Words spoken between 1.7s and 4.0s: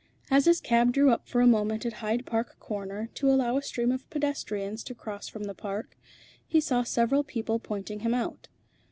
at Hyde Park corner to allow a stream